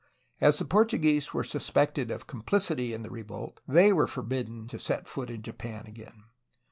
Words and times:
As 0.41 0.57
the 0.57 0.65
Portuguese 0.65 1.31
were 1.31 1.43
suspected 1.43 2.09
of 2.09 2.25
complicity 2.25 2.91
in 2.91 3.03
the 3.03 3.11
revolt, 3.11 3.61
they 3.67 3.93
were 3.93 4.07
forbidden 4.07 4.65
to 4.69 4.79
set 4.79 5.07
foot 5.07 5.29
in 5.29 5.43
Japan 5.43 5.85
again. 5.85 6.23